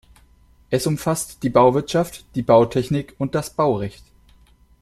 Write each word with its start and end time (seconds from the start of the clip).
Es 0.71 0.87
umfasst 0.87 1.43
die 1.43 1.51
Bauwirtschaft, 1.51 2.25
die 2.33 2.41
Bautechnik 2.41 3.13
und 3.19 3.35
das 3.35 3.51
Baurecht. 3.51 4.03